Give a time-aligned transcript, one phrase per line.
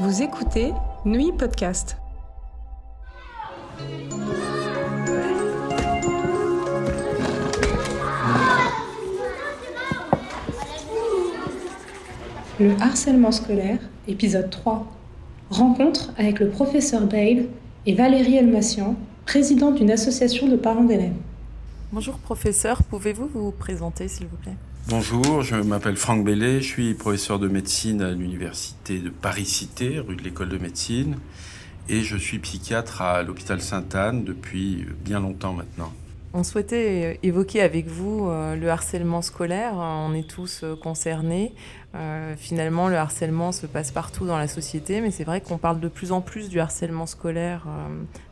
[0.00, 0.72] Vous écoutez
[1.04, 1.96] Nuit Podcast.
[12.60, 14.86] Le harcèlement scolaire, épisode 3.
[15.50, 17.46] Rencontre avec le professeur Dale
[17.84, 18.94] et Valérie Elmassian,
[19.26, 21.10] présidente d'une association de parents d'élèves.
[21.90, 24.56] Bonjour professeur, pouvez-vous vous présenter s'il vous plaît?
[24.90, 30.16] Bonjour, je m'appelle Franck Bellet, je suis professeur de médecine à l'université de Paris-Cité, rue
[30.16, 31.18] de l'école de médecine,
[31.90, 35.92] et je suis psychiatre à l'hôpital Sainte-Anne depuis bien longtemps maintenant.
[36.32, 39.74] On souhaitait évoquer avec vous euh, le harcèlement scolaire.
[39.76, 41.54] On est tous euh, concernés.
[41.94, 45.80] Euh, finalement, le harcèlement se passe partout dans la société, mais c'est vrai qu'on parle
[45.80, 47.66] de plus en plus du harcèlement scolaire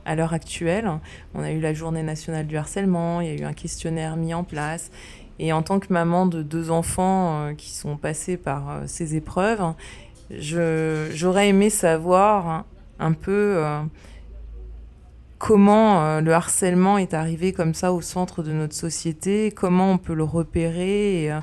[0.04, 0.90] à l'heure actuelle.
[1.34, 4.34] On a eu la journée nationale du harcèlement, il y a eu un questionnaire mis
[4.34, 4.90] en place.
[5.38, 9.74] Et en tant que maman de deux enfants qui sont passés par ces épreuves,
[10.30, 12.64] j'aurais aimé savoir
[12.98, 13.62] un peu
[15.38, 19.98] comment euh, le harcèlement est arrivé comme ça au centre de notre société, comment on
[19.98, 21.32] peut le repérer.
[21.32, 21.40] Euh,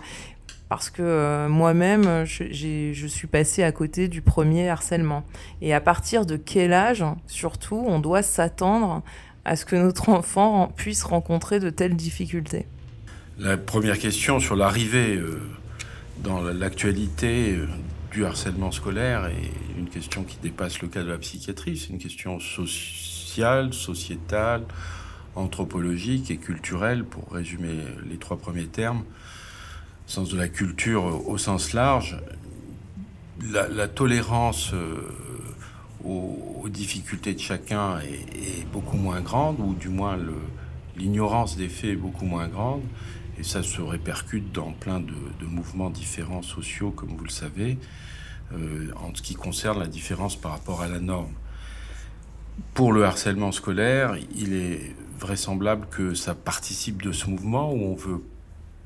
[0.69, 5.23] parce que euh, moi-même, je, suis passée à côté du premier harcèlement.
[5.61, 9.03] Et à partir de quel âge, surtout, on doit s'attendre
[9.45, 12.65] à ce que notre enfant puisse rencontrer de telles difficultés?
[13.39, 15.19] La première question sur l'arrivée
[16.23, 17.57] dans l'actualité
[18.11, 21.97] du harcèlement scolaire est une question qui dépasse le cas de la psychiatrie, c'est une
[21.97, 24.63] question sociale sociétale,
[25.35, 27.73] anthropologique et culturelle, pour résumer
[28.07, 29.03] les trois premiers termes,
[30.05, 32.17] sens de la culture au sens large,
[33.51, 35.11] la, tolérance euh,
[36.05, 40.17] aux, difficultés de chacun est, beaucoup moins grande, ou du moins
[40.95, 42.83] l'ignorance des faits est beaucoup moins grande,
[43.37, 45.13] et ça se répercute dans plein de,
[45.45, 47.77] mouvements différents sociaux, comme vous le savez,
[48.53, 51.33] euh, en ce qui concerne la différence par rapport à la norme.
[52.73, 57.95] Pour le harcèlement scolaire, il est vraisemblable que ça participe de ce mouvement où on
[57.95, 58.23] veut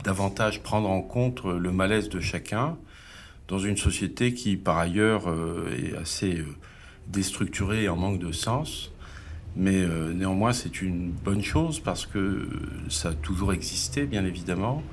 [0.04, 2.78] davantage prendre en compte le malaise de chacun
[3.48, 6.46] dans une société qui, par ailleurs, euh, est assez euh,
[7.08, 8.92] déstructurée et en manque de sens.
[9.58, 12.48] Mais euh, néanmoins, c'est une bonne chose parce que
[12.90, 14.84] ça a toujours existé, bien évidemment,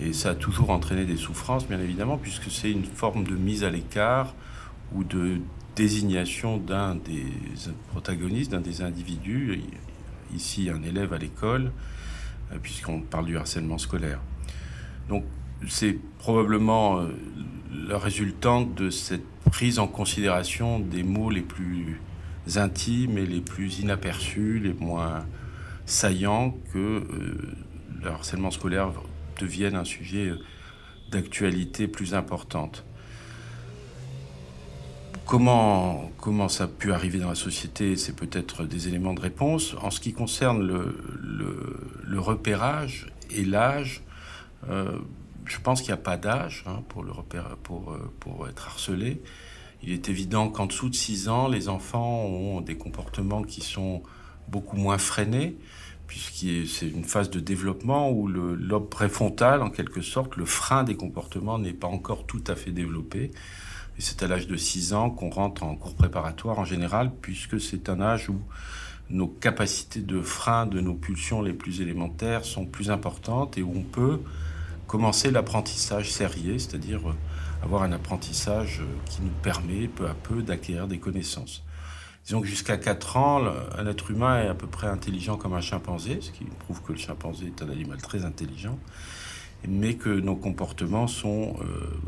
[0.00, 3.64] et ça a toujours entraîné des souffrances, bien évidemment, puisque c'est une forme de mise
[3.64, 4.34] à l'écart
[4.94, 5.40] ou de
[5.76, 7.26] désignation d'un des
[7.90, 9.60] protagonistes, d'un des individus,
[10.34, 11.70] ici un élève à l'école,
[12.52, 14.20] euh, puisqu'on parle du harcèlement scolaire.
[15.10, 15.24] Donc
[15.68, 17.08] c'est probablement euh,
[17.88, 22.00] la résultante de cette prise en considération des mots les plus
[22.56, 25.26] intimes et les plus inaperçus, les moins
[25.84, 27.56] saillants, que euh,
[28.02, 28.92] le harcèlement scolaire
[29.38, 30.32] devienne un sujet
[31.10, 32.84] d'actualité plus importante.
[35.26, 39.74] Comment, ça a pu arriver dans la société C'est peut-être des éléments de réponse.
[39.82, 44.02] En ce qui concerne le, repérage et l'âge,
[44.70, 44.98] euh,
[45.44, 49.20] je pense qu'il n'y a pas d'âge hein, euh, pour être harcelé.
[49.82, 54.02] Il est évident qu'en dessous de 6 ans, les enfants ont des comportements qui sont
[54.48, 55.56] beaucoup moins freinés,
[56.06, 60.84] puisque c'est une phase de développement où le lobe préfrontal, en quelque sorte, le frein
[60.84, 63.30] des comportements n'est pas encore tout à fait développé.
[63.98, 67.60] Et c'est à l'âge de 6 ans qu'on rentre en cours préparatoire en général, puisque
[67.60, 68.40] c'est un âge où
[69.10, 73.72] nos capacités de frein de nos pulsions les plus élémentaires sont plus importantes et où
[73.74, 74.20] on peut
[74.86, 77.14] commencer l'apprentissage serrier, c'est-à-dire euh,
[77.62, 81.64] avoir un apprentissage euh, qui nous permet peu à peu d'acquérir des connaissances.
[82.24, 83.42] Disons que jusqu'à 4 ans,
[83.78, 86.92] un être humain est à peu près intelligent comme un chimpanzé, ce qui prouve que
[86.92, 88.78] le chimpanzé est un animal très intelligent,
[89.66, 91.98] mais que nos comportements sont euh,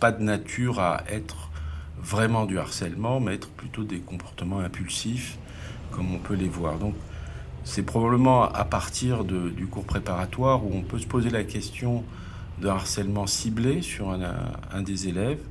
[0.00, 1.50] pas de nature à être
[1.98, 5.36] vraiment du harcèlement, mais être plutôt des comportements impulsifs,
[5.90, 6.78] comme on peut les voir.
[6.78, 6.94] Donc,
[7.64, 12.04] c'est probablement à partir du cours préparatoire où on peut se poser la question
[12.60, 15.42] de harcèlement ciblé sur un, des élèves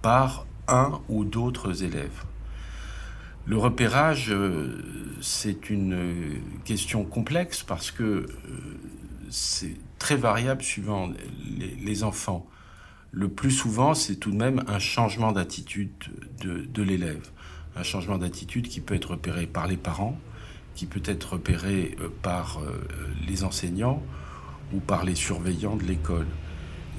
[0.00, 2.24] par un ou d'autres élèves.
[3.44, 8.26] Le repérage, euh, c'est une question complexe parce que euh,
[9.30, 11.10] c'est très variable suivant
[11.58, 12.46] les enfants
[13.12, 15.90] le plus souvent, c'est tout de même un changement d'attitude
[16.40, 17.28] de, l'élève.
[17.76, 20.18] Un changement d'attitude qui peut être repéré par les parents,
[20.74, 22.60] qui peut être repéré euh, par
[23.28, 24.02] les enseignants
[24.74, 26.26] ou par les surveillants de l'école.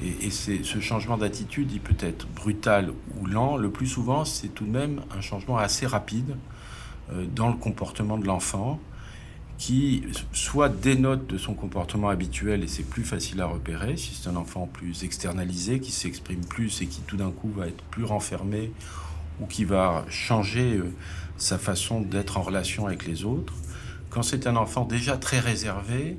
[0.01, 3.57] Et, ce changement d'attitude, il peut être brutal ou lent.
[3.57, 6.35] Le plus souvent, c'est tout de même un changement assez rapide
[7.11, 8.79] euh, dans le comportement de l'enfant
[9.59, 10.03] qui
[10.33, 14.35] soit dénote de son comportement habituel et c'est plus facile à repérer si c'est un
[14.35, 18.71] enfant plus externalisé qui s'exprime plus et qui tout d'un coup va être plus renfermé
[19.39, 20.81] ou qui va changer
[21.37, 23.53] sa façon d'être en relation avec les autres.
[24.09, 26.17] Quand c'est un enfant déjà très réservé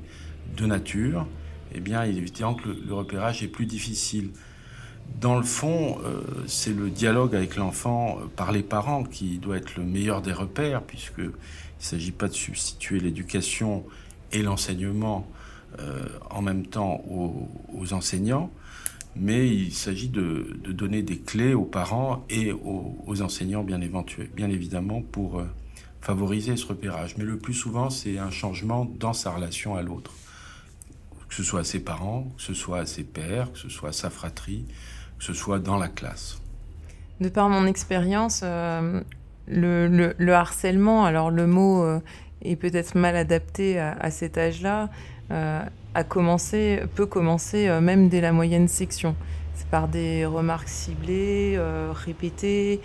[0.55, 1.27] de nature,
[1.75, 4.31] eh bien, il est évident que le, repérage est plus difficile.
[5.19, 9.57] Dans le fond, euh, c'est le dialogue avec l'enfant euh, par les parents qui doit
[9.57, 11.31] être le meilleur des repères, puisqu'il ne
[11.77, 13.85] s'agit pas de substituer l'éducation
[14.31, 15.27] et l'enseignement
[15.79, 18.49] euh, en même temps aux, enseignants,
[19.17, 25.01] mais il s'agit de, donner des clés aux parents et aux, enseignants, bien, bien évidemment,
[25.01, 25.43] pour
[26.01, 27.17] favoriser ce repérage.
[27.17, 30.11] Mais le plus souvent, c'est un changement dans sa relation à l'autre.
[31.35, 33.89] Que ce soit à ses parents, que ce soit à ses pères, que ce soit
[33.89, 34.63] à sa fratrie,
[35.19, 36.39] que ce soit dans la classe.
[37.19, 39.01] De par mon expérience, euh,
[39.45, 41.99] le, harcèlement, alors le mot euh,
[42.41, 44.89] est peut-être mal adapté à, cet âge-là,
[45.31, 45.61] euh,
[45.93, 49.13] a commencé, peut commencer même dès la moyenne section.
[49.55, 51.59] C'est par des remarques ciblées,
[51.91, 52.79] répétées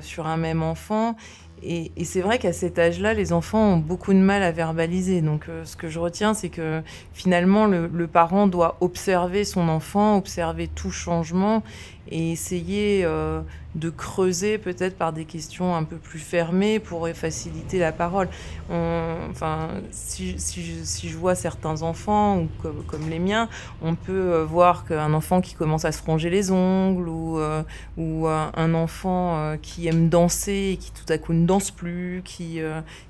[0.00, 1.14] sur un même enfant
[1.62, 5.22] et, c'est vrai qu'à cet âge-là, les enfants ont beaucoup de mal à verbaliser.
[5.22, 10.16] Donc, euh, ce que je retiens, c'est que finalement, le, parent doit observer son enfant,
[10.16, 11.62] observer tout changement
[12.10, 13.40] et essayer euh,
[13.74, 18.28] de creuser peut-être par des questions un peu plus fermées pour faciliter la parole.
[18.70, 22.48] enfin, si, je, vois certains enfants, ou
[22.86, 23.48] comme, les miens,
[23.82, 27.62] on peut euh, voir qu'un enfant qui commence à se ronger les ongles, ou, euh,
[27.96, 32.60] ou un enfant qui aime danser et qui tout à coup ne danse plus, qui,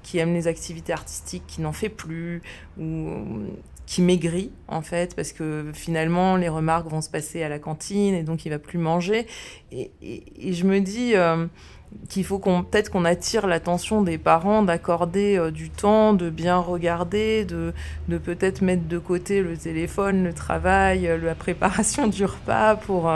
[0.02, 2.42] qui aime les activités artistiques, qui n'en fait plus,
[2.78, 3.08] ou
[3.86, 8.14] qui maigrit en fait parce que finalement les remarques vont se passer à la cantine
[8.14, 9.26] et donc il va plus manger.
[9.72, 9.90] Et,
[10.52, 11.46] je me dis euh,
[12.08, 16.56] qu'il faut qu'on peut-être qu'on attire l'attention des parents d'accorder euh, du temps de bien
[16.58, 17.74] regarder de,
[18.08, 23.12] de peut-être mettre de côté le téléphone le travail euh, la préparation du repas pour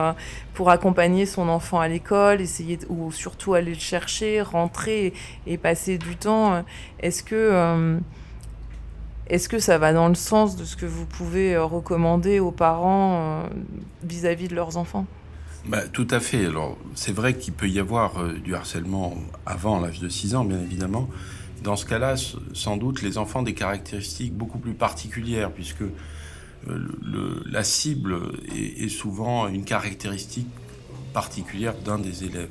[0.52, 5.14] pour accompagner son enfant à l'école essayer ou surtout aller le chercher rentrer
[5.46, 6.62] et passer du temps.
[7.00, 8.00] Est-ce que
[9.28, 12.50] est-ce que ça va dans le sens de ce que vous pouvez euh, recommander aux
[12.50, 13.48] parents euh,
[14.02, 15.06] vis-à-vis de leurs enfants?
[15.66, 16.46] Bah, Tout à fait.
[16.46, 19.14] Alors, c'est vrai qu'il peut y avoir euh, du harcèlement
[19.44, 21.08] avant l'âge de 6 ans, bien évidemment.
[21.62, 22.14] Dans ce cas-là,
[22.54, 25.82] sans doute, les enfants ont des caractéristiques beaucoup plus particulières, puisque
[26.66, 28.16] la cible
[28.54, 30.48] est, souvent une caractéristique
[31.12, 32.50] particulière d'un des élèves.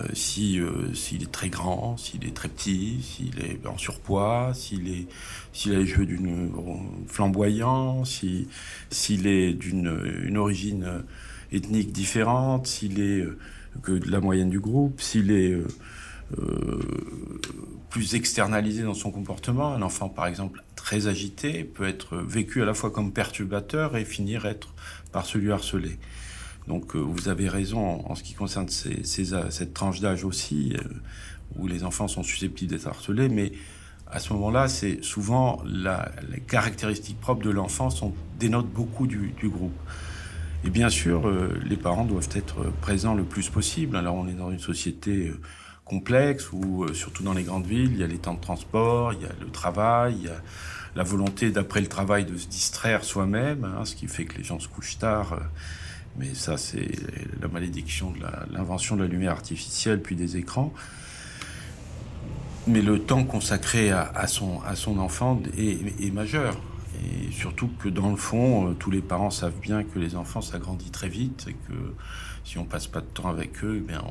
[0.00, 4.52] Euh, si euh, s'il est très grand, s'il est très petit, s'il est en surpoids,
[4.54, 5.06] s'il est
[5.52, 6.50] s'il a les cheveux d'une
[7.06, 8.48] flamboyant, si
[8.90, 11.02] s'il est d'une une origine
[11.52, 13.38] ethnique différente, s'il est euh,
[13.82, 15.56] que de la moyenne du groupe, s'il est
[17.90, 19.74] plus externalisé dans son comportement.
[19.74, 24.06] Un enfant, par exemple, très agité peut être vécu à la fois comme perturbateur et
[24.06, 24.74] finir être
[25.12, 25.98] par celui harcelé.
[26.66, 30.88] Donc euh, vous avez raison en ce qui concerne cette tranche d'âge aussi, euh,
[31.56, 33.52] où les enfants sont susceptibles d'être harcelés, mais
[34.10, 39.72] à ce moment-là, c'est souvent les caractéristiques propres de l'enfant sont dénotent beaucoup du, groupe.
[40.64, 43.96] Et bien sûr, euh, les parents doivent être présents le plus possible.
[43.96, 45.32] Alors on est dans une société
[45.84, 49.22] complexe où, surtout dans les grandes villes, il y a les temps de transport, il
[49.22, 50.42] y a le travail, il y a
[50.94, 54.44] la volonté d'après le travail de se distraire soi-même, hein, ce qui fait que les
[54.44, 55.38] gens se couchent tard
[56.16, 56.90] mais ça, c'est
[57.40, 58.20] la malédiction de
[58.52, 60.72] l'invention de la lumière artificielle, puis des écrans.
[62.66, 66.54] Mais le temps consacré à, son, à son enfant est, majeur.
[67.02, 70.42] Et surtout que dans le fond, euh, tous les parents savent bien que les enfants
[70.42, 71.94] s'agrandissent très vite et que
[72.44, 74.04] si on passe pas de temps avec eux, eh bien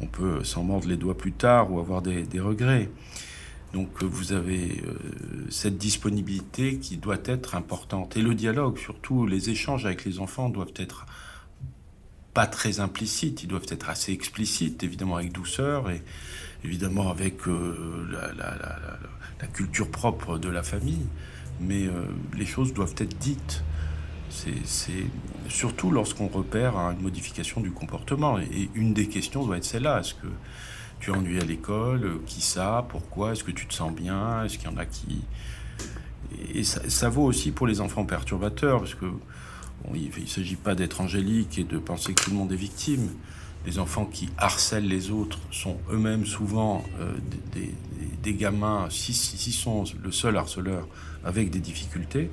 [0.00, 2.88] on, peut s'en mordre les doigts plus tard ou avoir des, regrets.
[3.74, 8.16] Donc euh, vous avez euh, cette disponibilité qui doit être importante.
[8.16, 11.04] Et le dialogue, surtout les échanges avec les enfants doivent être
[12.34, 16.02] pas très implicites, ils doivent être assez explicites, évidemment avec douceur et
[16.64, 21.06] évidemment avec euh, la, culture propre de la famille,
[21.60, 23.62] mais euh, les choses doivent être dites.
[24.30, 25.04] C'est
[25.48, 28.40] surtout lorsqu'on repère une modification du comportement.
[28.40, 30.00] Et une des questions doit être celle-là.
[30.00, 30.26] Est-ce que
[30.98, 32.18] tu es ennuyé à l'école?
[32.26, 32.84] Qui ça?
[32.88, 33.32] Pourquoi?
[33.32, 34.42] Est-ce que tu te sens bien?
[34.42, 35.22] Est-ce qu'il y en a qui...
[36.52, 39.06] Et ça, ça, vaut aussi pour les enfants perturbateurs, parce que
[39.92, 43.10] il ne s'agit pas d'être angélique et de penser que tout le monde est victime.
[43.66, 47.14] Les enfants qui harcèlent les autres sont eux-mêmes souvent euh,
[48.22, 50.86] des, gamins, s'ils si, sont le seul harceleur,
[51.24, 52.30] avec des difficultés,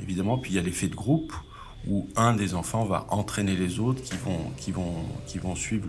[0.00, 0.38] évidemment.
[0.38, 1.32] Puis il y a l'effet de groupe
[1.86, 4.94] où un des enfants va entraîner les autres qui vont, qui vont,
[5.26, 5.88] qui vont suivre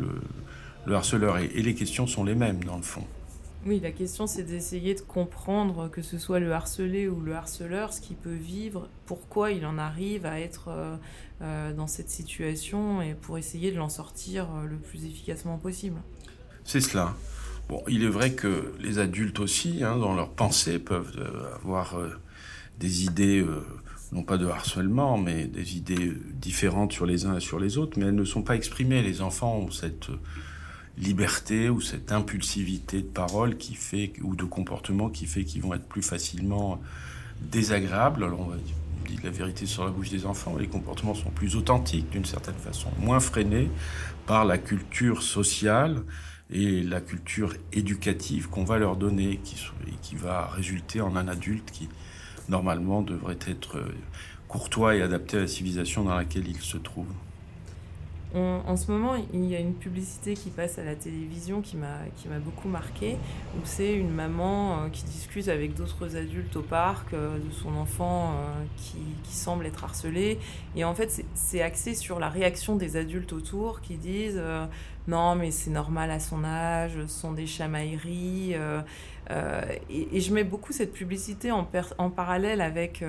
[0.86, 1.38] le, harceleur.
[1.38, 3.06] et les questions sont les mêmes dans le fond.
[3.66, 7.92] Oui, la question c'est d'essayer de comprendre que ce soit le harcelé ou le harceleur,
[7.92, 10.96] ce qu'il peut vivre, pourquoi il en arrive à être euh,
[11.42, 15.98] euh, dans cette situation et pour essayer de l'en sortir euh, le plus efficacement possible.
[16.63, 17.16] C'est cela.
[17.68, 22.00] Bon, il est vrai que les adultes aussi, hein, dans leur pensée, peuvent avoir
[22.80, 23.46] des idées,
[24.12, 28.00] non pas de harcèlement, mais des idées différentes sur les uns et sur les autres,
[28.00, 29.04] mais elles ne sont pas exprimées.
[29.04, 30.08] Les enfants ont cette
[31.00, 35.74] liberté ou cette impulsivité de parole qui fait, ou de comportement qui fait qu'ils vont
[35.74, 36.82] être plus facilement
[37.41, 38.24] désagréables.
[38.24, 38.75] Alors on va dire
[39.24, 42.89] la vérité sur la bouche des enfants, les comportements sont plus authentiques d'une certaine façon,
[43.00, 43.70] moins freinés
[44.25, 46.01] par la culture sociale
[46.51, 49.56] et la culture éducative qu'on va leur donner, qui,
[49.88, 51.89] et qui va résulter en un adulte qui,
[52.48, 53.94] normalement, devrait être euh,
[54.48, 57.08] courtois et adapté à la civilisation dans laquelle il se trouve
[58.36, 62.40] en ce moment, il y a une publicité qui passe à la télévision qui m'a
[62.40, 63.18] beaucoup marqué,
[63.56, 67.76] où c'est une maman euh, qui discute avec d'autres adultes au parc euh, de son
[67.76, 70.38] enfant euh, qui, qui, semble être harcelé.
[70.76, 74.42] Et en fait, c'est axé sur la réaction des adultes autour qui disent
[75.08, 78.54] non, mais c'est normal à son âge, ce sont des chamailleries.
[79.90, 81.68] Et, et, je mets beaucoup cette publicité en,
[81.98, 83.04] en parallèle avec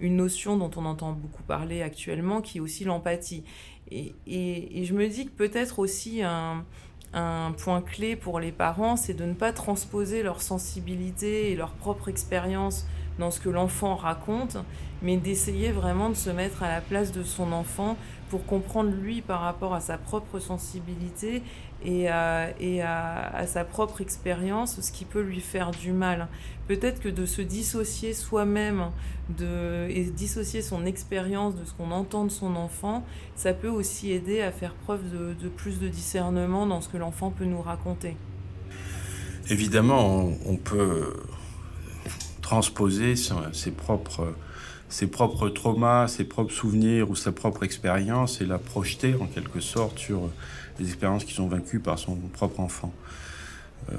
[0.00, 3.44] une notion dont on entend beaucoup parler actuellement, qui est aussi l'empathie.
[3.90, 6.64] Et, je me dis que peut-être aussi un,
[7.56, 12.08] point clé pour les parents, c'est de ne pas transposer leur sensibilité et leur propre
[12.08, 12.86] expérience
[13.18, 14.56] dans ce que l'enfant raconte,
[15.02, 17.96] mais d'essayer vraiment de se mettre à la place de son enfant
[18.30, 21.42] pour comprendre lui par rapport à sa propre sensibilité
[21.84, 26.28] et, à, et à, sa propre expérience ce qui peut lui faire du mal.
[26.66, 28.90] Peut-être que de se dissocier soi-même
[29.38, 33.04] de, et dissocier son expérience de ce qu'on entend de son enfant,
[33.36, 36.96] ça peut aussi aider à faire preuve de, de plus de discernement dans ce que
[36.96, 38.16] l'enfant peut nous raconter.
[39.50, 41.14] Évidemment, on, peut
[42.48, 43.14] transposer
[43.52, 44.34] ses propres
[44.88, 49.60] ses propres traumas, ses propres souvenirs ou sa propre expérience et la projeter en quelque
[49.60, 50.30] sorte sur
[50.78, 52.94] des expériences qui sont vaincues par son propre enfant.
[53.92, 53.96] Euh,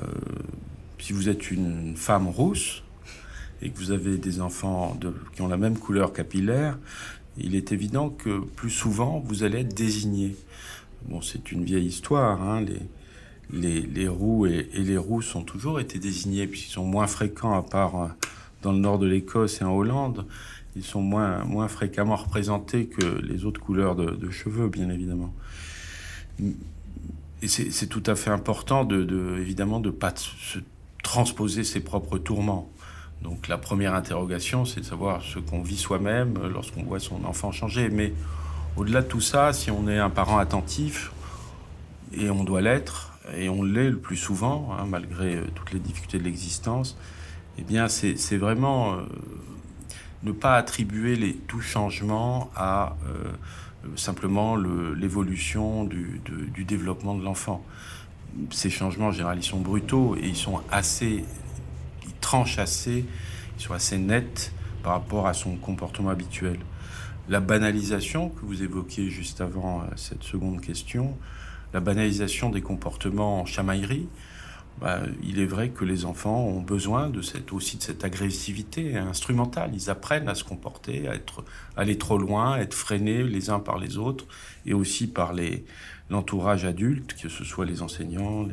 [0.98, 2.82] si vous êtes une femme rousse
[3.62, 4.98] et que vous avez des enfants
[5.36, 6.80] qui ont la même couleur capillaire,
[7.38, 10.36] il est évident que plus souvent vous allez être désigné.
[11.08, 12.42] Bon, c'est une vieille histoire.
[12.42, 12.82] Hein, les,
[13.52, 17.56] les, les, roux et, et, les rousses ont toujours été désignés puisqu'ils sont moins fréquents
[17.56, 18.08] à part euh,
[18.62, 20.26] dans le nord de l'Écosse et en Hollande.
[20.76, 25.34] Ils sont moins, moins fréquemment représentés que les autres couleurs de, cheveux, bien évidemment
[27.42, 30.60] et c'est tout à fait important de, de évidemment de pas se
[31.04, 32.70] transposer ses propres tourments.
[33.22, 37.52] Donc la première interrogation, c'est de savoir ce qu'on vit soi-même lorsqu'on voit son enfant
[37.52, 37.90] changer.
[37.90, 38.14] Mais
[38.78, 41.12] au-delà de tout ça, si on est un parent attentif,
[42.14, 45.80] et on doit l'être, et on l'est le plus souvent, hein, malgré euh, toutes les
[45.80, 46.98] difficultés de l'existence,
[47.60, 49.02] eh bien c'est vraiment euh,
[50.24, 53.32] ne pas attribuer les, tout changement à euh,
[53.98, 57.64] simplement l'évolution du, du, développement de l'enfant.
[58.52, 61.26] Ces changements, en général, ils sont brutaux et ils sont assez,
[62.06, 63.06] ils tranchent assez,
[63.58, 66.60] ils sont assez nets par rapport à son comportement habituel.
[67.28, 71.18] La banalisation que vous évoquiez juste avant euh, cette seconde question,
[71.74, 74.08] la banalisation des comportements en chamaillerie,
[74.82, 77.12] bah, il est vrai que les enfants ont besoin
[77.52, 79.72] aussi de cette agressivité instrumentale.
[79.74, 81.16] Ils apprennent à se comporter, à
[81.76, 84.26] aller trop loin, à être freinés les uns par les autres
[84.66, 85.34] et aussi par
[86.10, 88.48] l'entourage adulte, que ce soit les enseignants,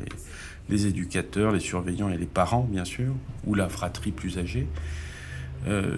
[0.69, 3.13] les, éducateurs, les surveillants et les parents, bien sûr,
[3.45, 4.67] ou la fratrie plus âgée.
[5.67, 5.97] Euh,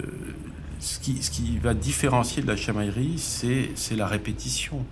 [0.79, 4.86] ce, qui, va différencier de la chamaillerie, c'est, c'est la répétition.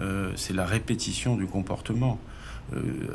[0.00, 2.20] Euh, c'est la répétition du comportement.
[2.74, 3.08] Euh,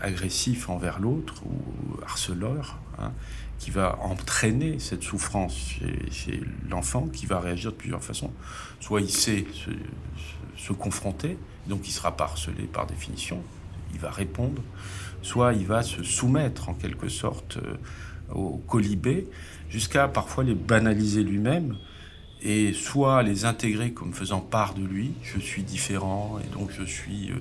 [0.00, 3.12] agressif envers l'autre ou harceleur, hein,
[3.58, 5.54] qui va entraîner cette souffrance
[6.10, 8.30] chez, l'enfant, qui va réagir de plusieurs façons.
[8.80, 9.44] Soit il sait
[10.56, 11.36] se, confronter,
[11.66, 13.42] donc il sera pas harcelé par définition,
[13.92, 14.62] il va répondre,
[15.22, 19.26] soit il va se soumettre en quelque sorte euh, au colibé,
[19.68, 21.76] jusqu'à parfois les banaliser lui-même,
[22.42, 26.84] et soit les intégrer comme faisant part de lui, je suis différent, et donc je
[26.84, 27.30] suis...
[27.30, 27.40] Euh,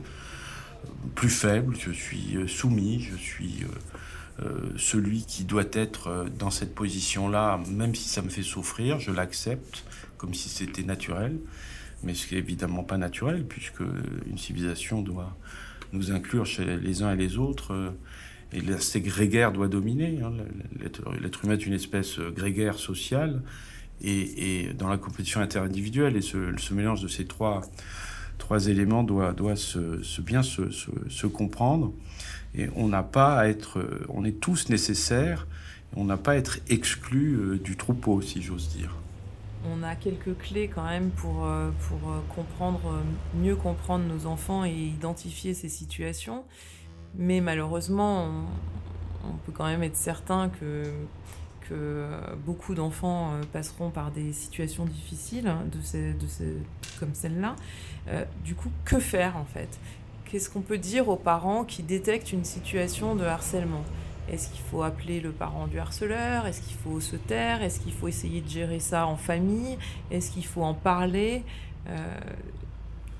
[1.15, 6.51] plus faible, je suis euh, soumis, je suis euh, euh, celui qui doit être dans
[6.51, 9.83] cette position-là, même si ça me fait souffrir, je l'accepte
[10.17, 11.37] comme si c'était naturel,
[12.03, 13.81] mais ce qui est évidemment pas naturel, puisque
[14.27, 15.35] une civilisation doit
[15.93, 17.93] nous inclure chez les uns et les autres,
[18.53, 20.19] et l'aspect grégaire doit dominer.
[20.23, 20.33] Hein.
[21.21, 23.41] L'être humain est une espèce grégaire sociale,
[24.03, 27.61] et, dans la compétition interindividuelle, et ce mélange de ces trois
[28.37, 31.93] trois éléments doivent, doivent se, bien se, se, comprendre.
[32.55, 35.47] Et on n'a pas à être, on est tous nécessaires.
[35.95, 38.95] On n'a pas à être exclu euh, du troupeau, si j'ose dire.
[39.65, 43.01] On a quelques clés quand même pour, euh, pour euh, comprendre,
[43.35, 46.43] mieux comprendre nos enfants et identifier ces situations.
[47.15, 48.45] Mais malheureusement,
[49.23, 50.83] on, peut quand même être certain que,
[51.69, 52.05] que
[52.45, 55.51] beaucoup d'enfants passeront par des situations difficiles
[55.83, 56.13] ces,
[56.99, 57.55] comme celle-là.
[58.43, 59.69] du coup, que faire en fait?
[60.25, 63.83] Qu'est-ce qu'on peut dire aux parents qui détectent une situation de harcèlement?
[64.29, 66.45] Est-ce qu'il faut appeler le parent du harceleur?
[66.47, 67.63] Est-ce qu'il faut se taire?
[67.63, 69.77] Est-ce qu'il faut essayer de gérer ça en famille?
[70.11, 71.43] Est-ce qu'il faut en parler?
[71.89, 72.19] Euh,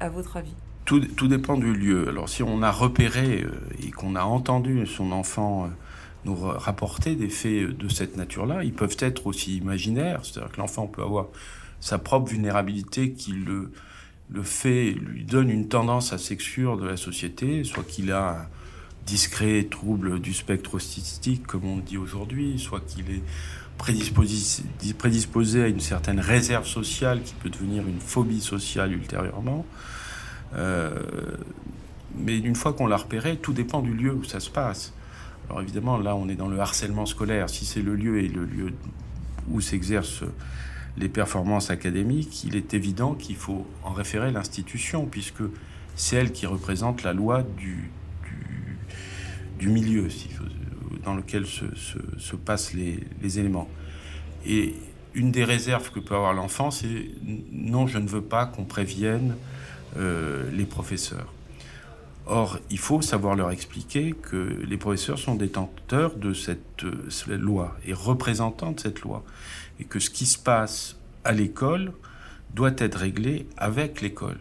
[0.01, 0.54] À votre avis?
[0.84, 2.08] Tout, dépend du lieu.
[2.10, 3.51] Alors si on a repéré euh,
[3.86, 5.68] et qu'on a entendu son enfant euh,
[6.28, 10.88] nous rapporter des faits de cette nature-là, ils peuvent être aussi imaginaires, c'est-à-dire que l'enfant
[10.88, 11.28] peut avoir
[11.80, 13.72] sa propre vulnérabilité qui le
[14.30, 18.46] le fait lui donne une tendance à s'exclure de la société, soit qu'il a un
[19.06, 23.24] discret trouble du spectre autistique, comme on dit aujourd'hui, soit qu'il est
[23.78, 24.64] prédisposé,
[24.98, 29.66] prédisposé à une certaine réserve sociale qui peut devenir une phobie sociale ultérieurement.
[30.56, 31.00] Euh,
[32.18, 34.94] mais une fois qu'on l'a repéré, tout dépend du lieu où ça se passe.
[35.50, 37.50] Alors évidemment, là, on est dans le harcèlement scolaire.
[37.50, 38.74] Si c'est le lieu et le lieu
[39.50, 40.24] où s'exerce
[40.98, 45.44] les performances académiques, il est évident qu'il faut en référer l'institution, puisque
[45.96, 47.89] c'est elle qui représente la loi du,
[49.62, 50.08] milieu
[51.04, 51.66] dans lequel se,
[52.18, 53.70] se, passent les, les, éléments.
[54.46, 54.75] Et
[55.13, 57.10] une des réserves que peut avoir l'enfant, c'est
[57.51, 59.36] non, je ne veux pas qu'on prévienne
[59.98, 61.34] euh, les professeurs.
[62.30, 67.78] Or, il faut savoir leur expliquer que les professeurs sont détenteurs de cette, cette loi
[67.86, 69.24] et représentants de cette loi
[69.80, 71.94] et que ce qui se passe à l'école
[72.54, 74.40] doit être réglé avec l'école.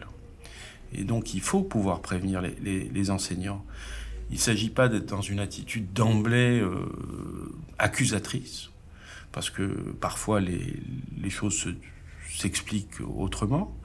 [0.93, 3.63] Et donc il faut pouvoir prévenir les, enseignants.
[4.29, 6.85] Il ne s'agit pas d'être dans une attitude d'emblée euh,
[7.77, 8.69] accusatrice,
[9.31, 9.63] parce que
[10.01, 11.73] parfois les, choses
[12.29, 13.75] s'expliquent autrement.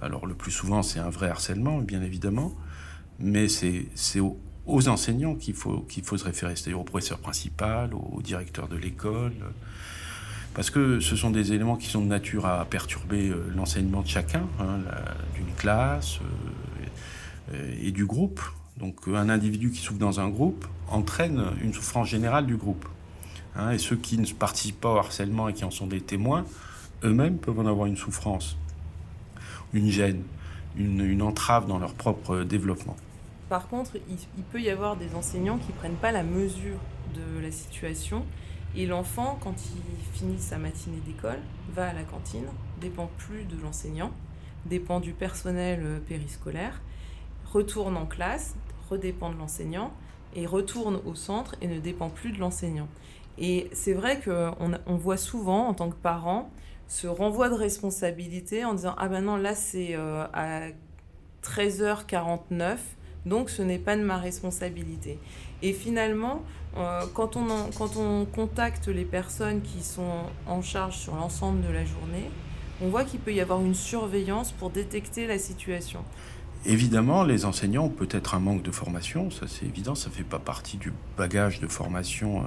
[0.00, 2.54] Alors le plus souvent c'est un vrai harcèlement, bien évidemment,
[3.20, 8.76] mais c'est aux, enseignants qu'il faut, se référer, c'est-à-dire au professeur principal, au directeur de
[8.76, 9.32] l'école
[10.54, 14.08] parce que ce sont des éléments qui sont de nature à perturber euh, l'enseignement de
[14.08, 14.80] chacun, hein,
[15.36, 16.18] d'une classe
[17.52, 18.40] euh, et du groupe.
[18.78, 22.86] Donc un individu qui souffre dans un groupe entraîne une souffrance générale du groupe.
[23.56, 26.44] Hein, et ceux qui ne participent pas au harcèlement et qui en sont des témoins,
[27.04, 28.56] eux-mêmes peuvent en avoir une souffrance,
[29.72, 30.22] une gêne,
[30.76, 32.96] une, entrave dans leur propre développement.
[33.50, 36.78] Par contre, il, peut y avoir des enseignants qui ne prennent pas la mesure
[37.16, 38.24] de la situation
[38.76, 41.40] et l'enfant, quand il finit sa matinée d'école,
[41.72, 42.46] va à la cantine,
[42.80, 44.12] dépend plus de l'enseignant,
[44.66, 46.80] dépend du personnel euh, périscolaire,
[47.44, 48.54] retourne en classe,
[48.88, 49.92] redépend de l'enseignant,
[50.36, 52.86] et retourne au centre et ne dépend plus de l'enseignant.
[53.36, 56.52] Et c'est vrai qu'on on voit souvent, en tant que parent,
[56.86, 60.68] ce renvoi de responsabilité en disant Ah ben non, là c'est euh, à
[61.42, 62.76] 13h49,
[63.26, 65.18] donc ce n'est pas de ma responsabilité.
[65.62, 66.42] Et finalement,
[66.76, 72.30] euh, quand, on contacte les personnes qui sont en charge sur l'ensemble de la journée,
[72.82, 76.00] on voit qu'il peut y avoir une surveillance pour détecter la situation.
[76.66, 80.24] Évidemment, les enseignants ont peut-être un manque de formation, ça c'est évident, ça ne fait
[80.24, 82.44] pas partie du bagage de formation euh,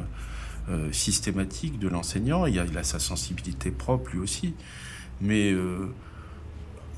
[0.70, 4.54] euh, systématique de l'enseignant, il, a sa sensibilité propre lui aussi,
[5.20, 5.54] mais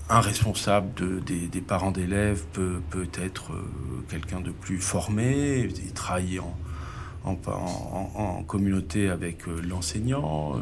[0.10, 2.82] un responsable de, des, parents d'élèves peut,
[3.22, 3.52] être
[4.10, 6.56] quelqu'un de plus formé, travailler en,
[8.48, 10.56] communauté avec euh, l'enseignant.
[10.56, 10.60] Euh,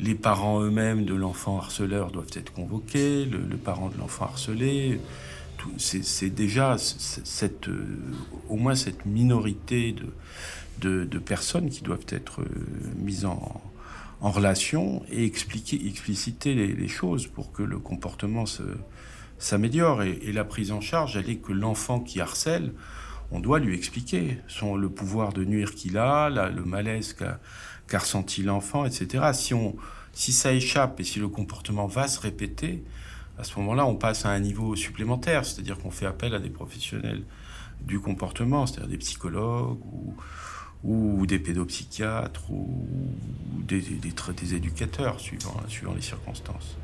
[0.00, 5.00] les parents eux-mêmes de l'enfant harceleur doivent être convoqués, le, parent de l'enfant harcelé.
[5.78, 7.86] C'est déjà cette, euh,
[8.48, 9.94] au moins cette minorité
[10.80, 12.42] de, personnes qui doivent être
[12.98, 13.62] mises en,
[14.24, 18.46] en relation et expliquer, expliciter les, choses pour que le comportement
[19.38, 20.02] s'améliore.
[20.02, 22.72] Et, la prise en charge, elle est que l'enfant qui harcèle
[23.30, 28.42] on doit lui expliquer son, le pouvoir de nuire qu'il a, le malaise qu'a ressenti
[28.42, 29.30] l'enfant, etc.
[29.34, 29.76] Si, on,
[30.14, 32.82] si ça échappe et si le comportement va se répéter,
[33.38, 36.50] à ce moment-là, on passe à un niveau supplémentaire, c'est-à-dire qu'on fait appel à des
[36.50, 37.24] professionnels
[37.82, 40.14] du comportement, c'est-à-dire des psychologues ou,
[40.84, 42.86] ou des pédopsychiatres ou
[43.66, 46.76] des, éducateurs, suivant les circonstances.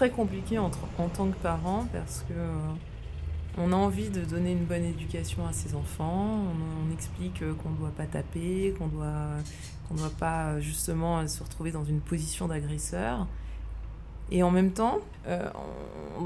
[0.00, 2.72] Très compliqué en, en, tant que parent parce que euh,
[3.58, 6.38] on a envie de donner une bonne éducation à ses enfants.
[6.88, 9.36] On, explique euh, qu'on ne doit pas taper, qu'on doit
[9.86, 13.26] qu'on doit pas euh, justement se retrouver dans une position d'agresseur.
[14.30, 15.00] Et en même temps,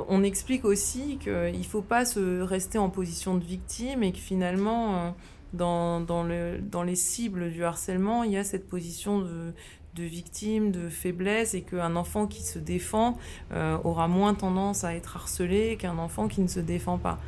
[0.08, 4.18] on, explique aussi qu'il ne faut pas se rester en position de victime et que
[4.18, 5.14] finalement,
[5.54, 9.54] dans, dans, le, dans les cibles du harcèlement, il y a cette position de,
[9.94, 13.16] de victime, de faiblesse, et qu'un enfant qui se défend
[13.52, 17.18] euh, aura moins tendance à être harcelé qu'un enfant qui ne se défend pas.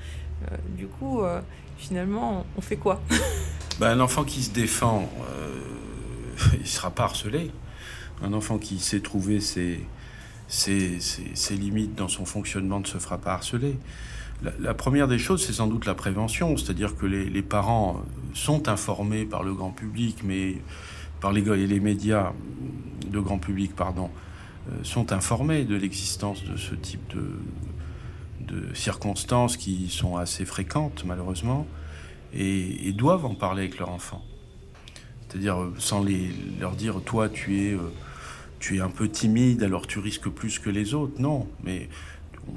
[0.43, 1.41] Euh, du coup, euh,
[1.79, 3.01] finalement, on fait quoi?
[3.79, 5.07] Ben, Un enfant qui se défend,
[6.55, 7.51] il ne sera pas harcelé.
[8.23, 9.87] Un enfant qui sait trouver ses,
[11.51, 13.79] limites dans son fonctionnement ne se fera pas harceler.
[14.59, 18.03] La, première des choses, c'est sans doute la prévention, c'est-à-dire que les, parents
[18.33, 20.57] sont informés par le grand public, mais
[21.33, 22.33] les, médias
[23.07, 24.11] de grand public, pardon,
[24.69, 31.67] euh, sont informés de l'existence de ce type de, circonstances qui sont assez fréquentes, malheureusement,
[32.33, 34.23] et, doivent en parler avec leur enfant.
[35.29, 37.93] C'est-à-dire euh, sans les, leur dire, toi, tu es, euh,
[38.61, 41.21] tu es un peu timide, alors tu risques plus que les autres.
[41.21, 41.89] Non, mais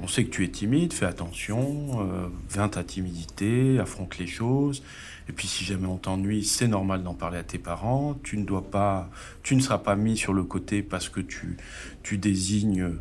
[0.02, 4.82] on sait que tu es timide, fais attention, euh, ta timidité, affronte les choses.
[5.28, 8.18] Et puis si jamais on t'ennuie, c'est normal d'en parler à tes parents.
[8.22, 9.10] Tu ne dois pas,
[9.42, 11.56] tu ne seras pas mis sur le côté parce que tu,
[12.02, 12.94] tu désignes,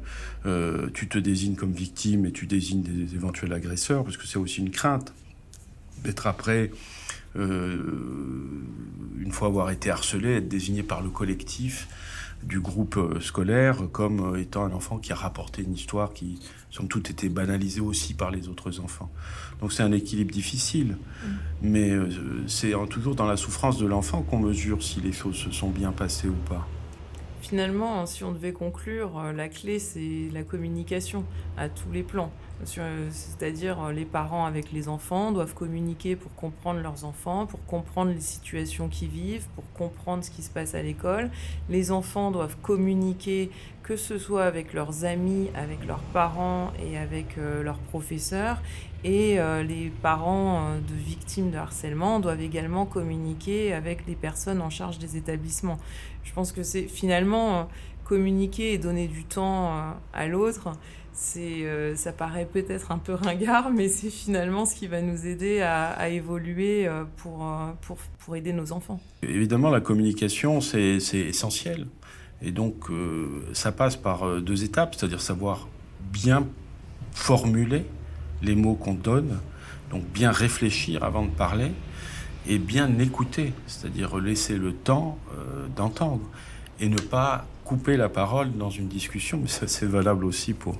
[0.45, 4.37] euh, tu te désignes comme victime et tu désignes des éventuels agresseurs, parce que c'est
[4.37, 5.13] aussi une crainte
[6.03, 6.71] d'être après,
[7.35, 8.63] euh,
[9.19, 11.87] une fois avoir été harcelé, être désigné par le collectif
[12.43, 16.87] du groupe euh, scolaire comme étant un enfant qui a rapporté une histoire qui, somme
[16.87, 19.09] toute, était banalisée aussi par les autres enfants.
[19.61, 21.27] Donc c'est un équilibre difficile, mm.
[21.63, 22.09] mais euh,
[22.47, 25.91] c'est toujours dans la souffrance de l'enfant qu'on mesure si les choses se sont bien
[25.91, 26.67] passées ou pas.
[27.41, 31.23] Finalement, si on devait conclure, la clé, c'est la communication
[31.57, 32.31] à tous les plans.
[32.65, 38.11] C'est-à-dire euh, les parents avec les enfants doivent communiquer pour comprendre leurs enfants, pour comprendre
[38.11, 41.29] les situations qu'ils vivent, pour comprendre ce qui se passe à l'école.
[41.69, 43.49] Les enfants doivent communiquer
[43.81, 48.61] que ce soit avec leurs amis, avec leurs parents et avec euh, leurs professeurs.
[49.05, 54.69] Et euh, les parents de victimes de harcèlement doivent également communiquer avec les personnes en
[54.69, 55.77] charge des établissements.
[56.23, 57.69] Je pense que c'est finalement
[58.03, 60.71] communiquer et donner du temps à l'autre
[61.37, 65.61] euh, ça paraît peut-être un peu ringard, mais c'est finalement ce qui va nous aider
[65.61, 68.99] à, évoluer euh, pour, euh, pour, pour, aider nos enfants.
[69.23, 71.87] Évidemment, la communication, c'est, essentiel.
[72.41, 72.85] Et donc,
[73.51, 75.67] ça passe par deux étapes, c'est-à-dire savoir
[76.13, 76.47] bien
[77.11, 77.83] formuler
[78.41, 79.39] les mots qu'on donne,
[79.91, 81.71] donc bien réfléchir avant de parler,
[82.47, 85.17] et bien écouter, c'est-à-dire laisser le temps
[85.75, 86.21] d'entendre,
[86.79, 90.75] et ne pas couper la parole dans une discussion, mais ça c'est valable aussi pour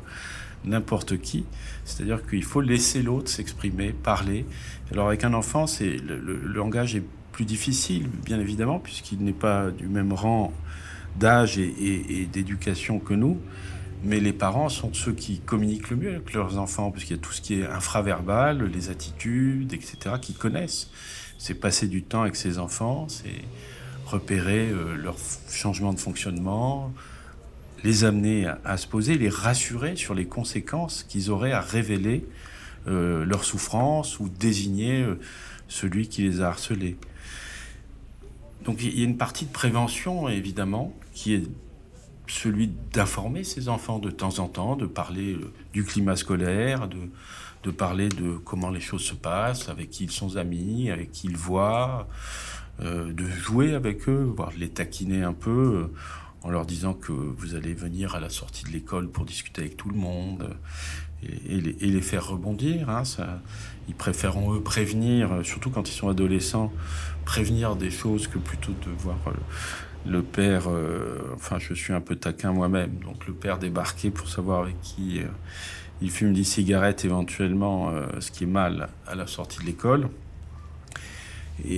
[0.65, 1.45] n'importe qui.
[1.85, 4.45] C'est-à-dire qu'il faut laisser l'autre s'exprimer, parler.
[4.91, 9.71] Alors avec un enfant, c'est le, langage est plus difficile, bien évidemment, puisqu'il n'est pas
[9.71, 10.53] du même rang
[11.17, 13.39] d'âge et, d'éducation que nous.
[14.03, 17.19] Mais les parents sont ceux qui communiquent le mieux avec leurs enfants, parce qu'il y
[17.19, 20.89] a tout ce qui est infraverbal, les attitudes, etc., qu'ils connaissent.
[21.37, 23.41] C'est passer du temps avec ses enfants, c'est
[24.09, 25.15] repérer euh, leur
[25.49, 26.93] changement de fonctionnement,
[27.83, 32.25] les amener à, se poser, les rassurer sur les conséquences qu'ils auraient à révéler
[32.87, 35.19] euh, leur souffrance ou désigner euh,
[35.67, 36.97] celui qui les a harcelés.
[38.65, 41.43] Donc il y a une partie de prévention, évidemment, qui est
[42.27, 45.37] celui d'informer ses enfants de temps en temps, de parler
[45.73, 46.97] du climat scolaire, de,
[47.63, 51.27] de parler de comment les choses se passent, avec qui ils sont amis, avec qui
[51.27, 52.13] ils voient, euh,
[52.81, 55.93] de jouer avec eux, voire de les taquiner un peu euh,
[56.43, 59.75] en leur disant que vous allez venir à la sortie de l'école pour discuter avec
[59.75, 60.55] tout le monde
[61.23, 62.89] et, les, faire rebondir.
[62.89, 63.03] Hein,
[63.89, 66.71] ils préféreront eux prévenir, surtout quand ils sont adolescents,
[67.25, 69.17] prévenir des choses que plutôt de voir
[70.05, 70.69] le, père.
[70.69, 74.79] Euh, enfin, je suis un peu taquin moi-même, donc le père débarquer pour savoir avec
[74.79, 75.19] qui
[76.01, 80.07] il fume des cigarettes éventuellement, ce qui est mal à la sortie de l'école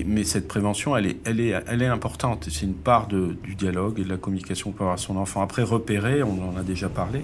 [0.05, 1.07] mais cette prévention, elle
[1.39, 2.47] est, importante.
[2.49, 5.41] C'est une part du dialogue et de la communication pour avoir son enfant.
[5.41, 7.23] Après, repérer, on en a déjà parlé,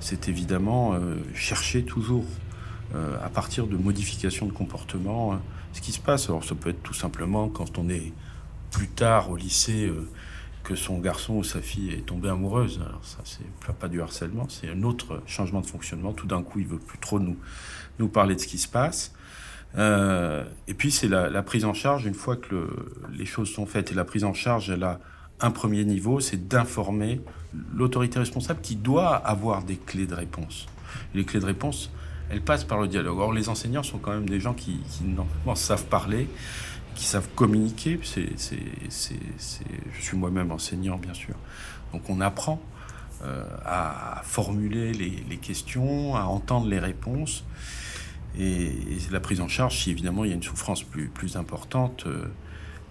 [0.00, 2.24] c'est évidemment euh, chercher toujours,
[2.94, 5.36] euh, à partir de modifications de comportement, euh,
[5.72, 6.28] ce qui se passe.
[6.28, 8.12] Alors, ça peut être tout simplement quand on est
[8.70, 9.90] plus tard au lycée,
[10.64, 12.80] que son garçon ou sa fille est tombée amoureuse.
[12.86, 16.12] Alors, ça, c'est pas du harcèlement, c'est un autre changement de fonctionnement.
[16.12, 19.12] Tout d'un coup, il veut plus trop nous parler de ce qui se passe.
[19.78, 22.68] Euh, et puis c'est la, prise en charge, une fois que
[23.12, 25.00] les choses sont faites, et la prise en charge, elle a
[25.40, 27.20] un premier niveau, c'est d'informer
[27.74, 30.66] l'autorité responsable qui doit avoir des clés de réponse.
[31.14, 31.90] les clés de réponse,
[32.30, 33.18] elles passent par le dialogue.
[33.18, 36.28] Or, les enseignants sont quand même des gens qui, normalement savent parler,
[36.94, 38.00] qui savent communiquer.
[38.02, 38.88] Je
[40.00, 41.34] suis moi-même enseignant, bien sûr.
[41.92, 42.60] Donc on apprend
[43.64, 47.44] à formuler les, questions, à entendre les réponses.
[48.38, 48.70] Et,
[49.10, 52.06] la prise en charge, si évidemment il y a une souffrance plus, importante,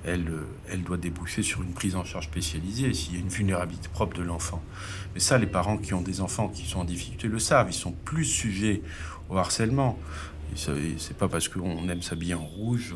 [0.06, 0.32] elle,
[0.70, 4.16] elle doit déboucher sur une prise en charge spécialisée s'il y a une vulnérabilité propre
[4.16, 4.62] de l'enfant.
[5.14, 7.74] Mais ça, les parents qui ont des enfants qui sont en difficulté le savent, ils
[7.74, 8.82] sont plus sujets
[9.30, 9.98] au harcèlement.
[10.56, 12.94] C'est pas parce qu'on aime s'habiller en rouge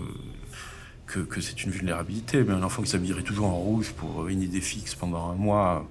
[1.18, 2.44] euh, que, c'est une vulnérabilité.
[2.44, 5.90] Mais un enfant qui s'habillerait toujours en rouge pour une idée fixe pendant un mois,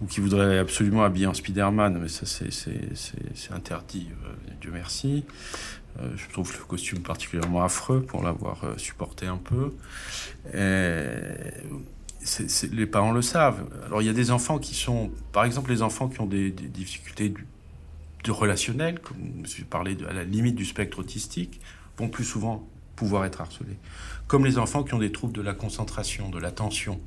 [0.00, 5.24] ou qui voudrait absolument habiller en Spider-Man, mais ça c'est interdit, euh, Dieu merci.
[5.98, 9.72] Euh, je trouve le costume particulièrement affreux pour l'avoir supporté un peu.
[12.72, 13.64] les parents le savent.
[13.86, 16.50] Alors il y a des enfants qui sont, par exemple les enfants qui ont des,
[16.50, 17.32] difficultés
[18.24, 21.60] de relationnel, comme je parlais à la limite du spectre autistique,
[21.96, 23.78] vont plus souvent pouvoir être harcelés.
[24.26, 27.00] Comme les enfants qui ont des troubles de la concentration, de l'attention,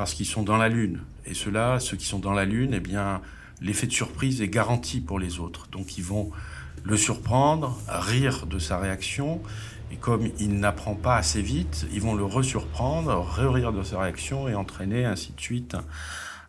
[0.00, 1.00] parce qu'ils sont dans la lune.
[1.26, 3.20] Et ceux-là, ceux qui sont dans la lune, eh bien,
[3.60, 5.68] l'effet de surprise est garanti pour les autres.
[5.72, 6.30] Donc ils vont
[6.84, 9.42] le surprendre, rire de sa réaction,
[9.92, 14.48] et comme il n'apprend pas assez vite, ils vont le resurprendre, re-rire de sa réaction
[14.48, 15.76] et entraîner ainsi de suite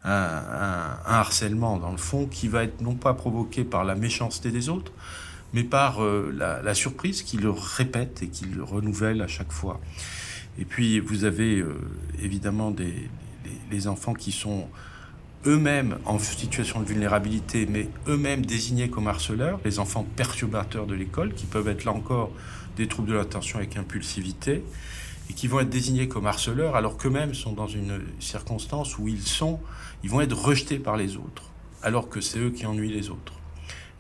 [0.06, 4.70] un, harcèlement, dans le fond, qui va être non pas provoqué par la méchanceté des
[4.70, 4.94] autres,
[5.52, 9.82] mais par euh, la, surprise qui le répète et qui le renouvelle à chaque fois.
[10.58, 11.76] Et puis, vous avez euh,
[12.22, 13.10] évidemment des,
[13.72, 14.68] les, enfants qui sont
[15.46, 21.34] eux-mêmes en situation de vulnérabilité, mais eux-mêmes désignés comme harceleurs, les enfants perturbateurs de l'école,
[21.34, 22.32] qui peuvent être là encore
[22.78, 24.64] des troubles de l'attention avec impulsivité,
[25.30, 29.22] et qui vont être désignés comme harceleurs alors qu'eux-mêmes sont dans une circonstance où ils
[29.22, 29.60] sont,
[30.04, 33.34] ils vont être rejetés par les autres, alors que c'est eux qui ennuient les autres.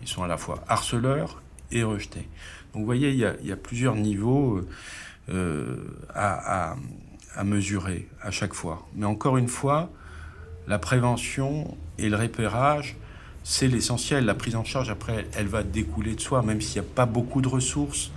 [0.01, 2.27] Ils sont à la fois harceleurs et rejetés.
[2.73, 4.61] Donc vous voyez, il y a, plusieurs niveaux
[5.29, 5.77] euh,
[6.13, 6.75] à,
[7.43, 8.87] mesurer à chaque fois.
[8.95, 9.89] Mais encore une fois,
[10.67, 12.97] la prévention et le repérage,
[13.43, 14.25] c'est l'essentiel.
[14.25, 17.05] La prise en charge, après, elle va découler de soi, même s'il n'y a pas
[17.05, 18.11] beaucoup de ressources,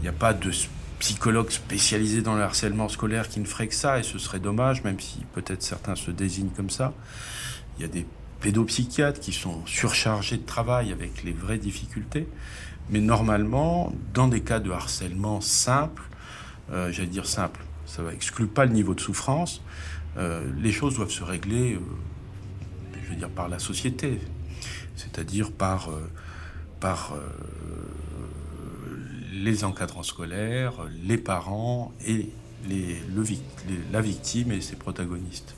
[0.00, 0.50] il n'y a pas de
[0.98, 4.84] psychologue spécialisé dans le harcèlement scolaire qui ne ferait que ça, et ce serait dommage,
[4.84, 6.94] même si peut-être certains se désignent comme ça.
[7.76, 8.06] Il y a des
[8.40, 12.26] pédopsychiatres qui sont surchargés de travail avec les vraies difficultés,
[12.90, 16.02] mais normalement, dans des cas de harcèlement simple,
[16.72, 17.60] euh, j'allais dire simple,
[17.94, 19.62] ça exclut pas le niveau de souffrance,
[20.16, 21.80] euh, les choses doivent se régler, euh,
[23.04, 24.18] je veux dire, par la société,
[24.96, 25.90] c'est-à-dire par,
[26.80, 27.14] par
[29.32, 32.30] les encadrants scolaires, les parents et
[32.68, 32.96] les,
[33.92, 35.54] la victime et ses protagonistes.